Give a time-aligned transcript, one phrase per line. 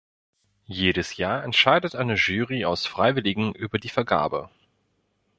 [0.65, 4.49] Jedes Jahr entscheidet eine Jury aus Freiwilligen über die Vergabe.